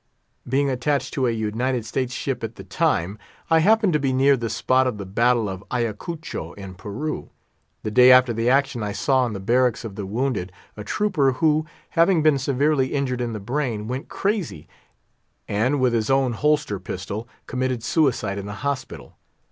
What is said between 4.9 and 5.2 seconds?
the